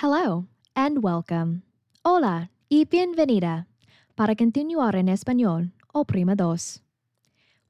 [0.00, 0.44] Hello
[0.76, 1.62] and welcome.
[2.04, 3.64] Hola y bienvenida.
[4.14, 6.80] Para continuar en español, oprima dos.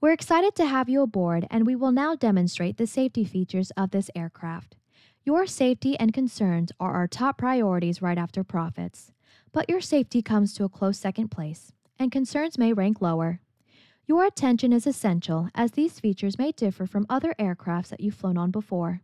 [0.01, 3.93] We're excited to have you aboard and we will now demonstrate the safety features of
[3.93, 4.75] this aircraft.
[5.25, 9.13] Your safety and concerns are our top priorities right after profits,
[9.53, 13.39] but your safety comes to a close second place, and concerns may rank lower.
[14.09, 18.37] Your attention is essential as these features may differ from other aircrafts that you've flown
[18.37, 19.03] on before.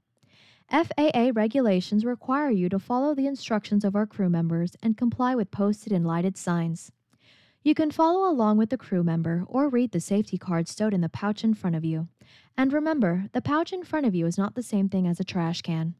[0.73, 5.50] FAA regulations require you to follow the instructions of our crew members and comply with
[5.50, 6.90] posted and lighted signs.
[7.63, 11.03] You can follow along with the crew member or read the safety card stowed in
[11.03, 12.08] the pouch in front of you.
[12.57, 15.25] And remember, the pouch in front of you is not the same thing as a
[15.25, 15.94] trash can.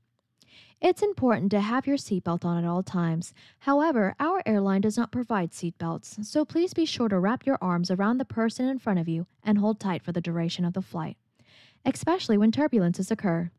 [0.81, 3.35] It's important to have your seatbelt on at all times.
[3.59, 7.91] However, our airline does not provide seatbelts, so please be sure to wrap your arms
[7.91, 10.81] around the person in front of you and hold tight for the duration of the
[10.81, 11.19] flight,
[11.85, 13.51] especially when turbulences occur.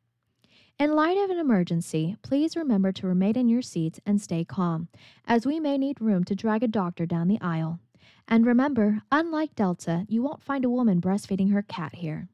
[0.80, 4.88] In light of an emergency, please remember to remain in your seats and stay calm,
[5.26, 7.80] as we may need room to drag a doctor down the aisle.
[8.28, 12.28] And remember, unlike Delta, you won't find a woman breastfeeding her cat here.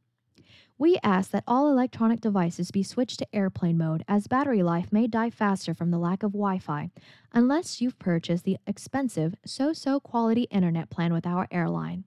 [0.77, 5.07] We ask that all electronic devices be switched to airplane mode as battery life may
[5.07, 6.91] die faster from the lack of Wi Fi,
[7.33, 12.05] unless you've purchased the expensive so so quality internet plan with our airline.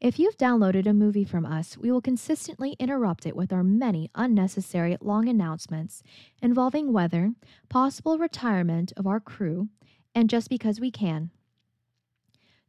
[0.00, 4.10] If you've downloaded a movie from us, we will consistently interrupt it with our many
[4.14, 6.02] unnecessary long announcements
[6.42, 7.32] involving weather,
[7.68, 9.68] possible retirement of our crew,
[10.14, 11.30] and just because we can.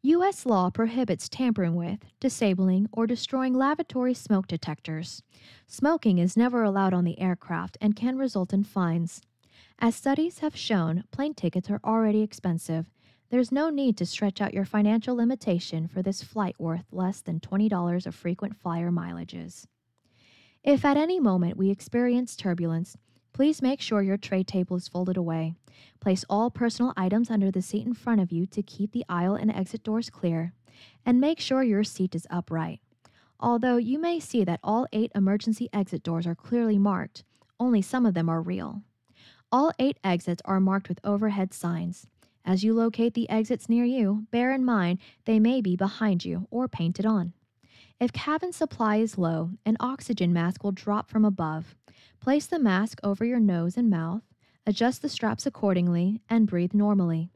[0.06, 0.46] U.S.
[0.46, 5.24] law prohibits tampering with, disabling, or destroying lavatory smoke detectors.
[5.66, 9.22] Smoking is never allowed on the aircraft and can result in fines.
[9.80, 12.86] As studies have shown, plane tickets are already expensive.
[13.34, 17.40] There's no need to stretch out your financial limitation for this flight worth less than
[17.40, 19.66] $20 of frequent flyer mileages.
[20.64, 22.96] If at any moment we experience turbulence,
[23.34, 25.56] Please make sure your tray table is folded away.
[26.00, 29.34] Place all personal items under the seat in front of you to keep the aisle
[29.34, 30.54] and exit doors clear.
[31.04, 32.80] And make sure your seat is upright.
[33.40, 37.24] Although you may see that all eight emergency exit doors are clearly marked,
[37.60, 38.84] only some of them are real.
[39.52, 42.06] All eight exits are marked with overhead signs.
[42.46, 46.48] As you locate the exits near you, bear in mind they may be behind you
[46.52, 47.34] or painted on.
[48.00, 51.74] If cabin supply is low, an oxygen mask will drop from above.
[52.20, 54.24] Place the mask over your nose and mouth,
[54.66, 57.30] adjust the straps accordingly, and breathe normally.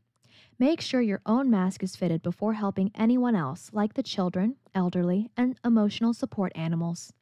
[0.60, 5.30] Make sure your own mask is fitted before helping anyone else, like the children, elderly,
[5.38, 7.14] and emotional support animals.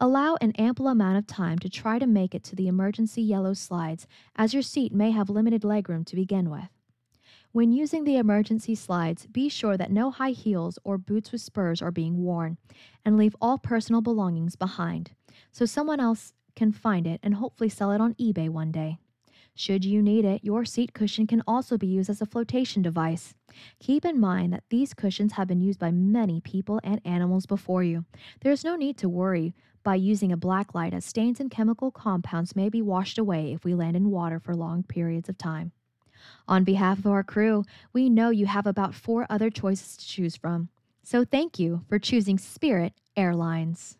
[0.00, 3.54] Allow an ample amount of time to try to make it to the emergency yellow
[3.54, 4.06] slides,
[4.36, 6.68] as your seat may have limited legroom to begin with.
[7.54, 11.80] When using the emergency slides, be sure that no high heels or boots with spurs
[11.80, 12.58] are being worn,
[13.04, 15.12] and leave all personal belongings behind
[15.52, 18.98] so someone else can find it and hopefully sell it on eBay one day.
[19.54, 23.34] Should you need it, your seat cushion can also be used as a flotation device.
[23.78, 27.84] Keep in mind that these cushions have been used by many people and animals before
[27.84, 28.04] you.
[28.40, 29.54] There is no need to worry
[29.84, 33.64] by using a black light as stains and chemical compounds may be washed away if
[33.64, 35.70] we land in water for long periods of time.
[36.46, 40.36] On behalf of our crew, we know you have about four other choices to choose
[40.36, 40.68] from.
[41.02, 43.98] So thank you for choosing Spirit Airlines.